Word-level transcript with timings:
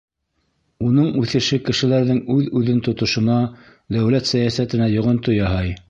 Уның 0.85 1.11
үҫеше 1.23 1.59
кешеләрҙең 1.67 2.23
үҙ-үҙен 2.37 2.81
тотошона, 2.89 3.37
дәүләт 3.99 4.35
сәйәсәтенә 4.35 4.91
йоғонто 4.97 5.39
яһай. 5.41 5.77